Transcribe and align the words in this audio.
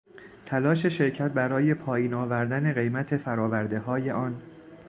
تلاش 0.45 0.85
شرکت 0.85 1.31
برای 1.31 1.73
پایین 1.73 2.13
آوردن 2.13 2.73
قیمت 2.73 3.17
فرآوردههای 3.17 4.11
آن 4.11 4.41